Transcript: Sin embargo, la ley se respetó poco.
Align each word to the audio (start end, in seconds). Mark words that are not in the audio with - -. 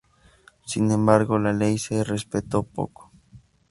Sin 0.65 0.89
embargo, 0.89 1.37
la 1.37 1.53
ley 1.53 1.77
se 1.77 2.03
respetó 2.03 2.63
poco. 2.63 3.11